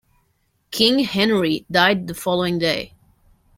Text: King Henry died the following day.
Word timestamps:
King 0.71 1.03
Henry 1.03 1.63
died 1.69 2.07
the 2.07 2.15
following 2.15 2.57
day. 2.57 2.95